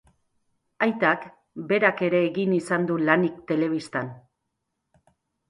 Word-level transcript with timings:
Aitak 0.85 1.27
berak 1.71 2.01
ere 2.07 2.21
egin 2.31 2.57
izan 2.61 2.89
du 2.93 2.99
lanik 3.11 3.37
telebistan. 3.53 4.11